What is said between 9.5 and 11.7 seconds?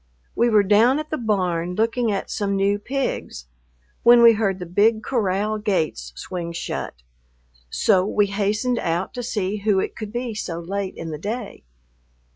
who it could be so late in the day.